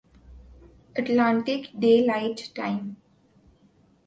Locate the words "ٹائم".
2.55-2.89